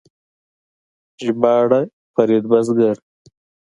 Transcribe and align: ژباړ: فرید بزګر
ژباړ: 1.23 1.69
فرید 2.13 2.43
بزګر 2.51 2.97